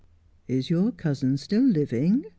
'Is 0.47 0.71
your 0.71 0.91
cousin 0.91 1.37
still 1.37 1.61
living? 1.61 2.25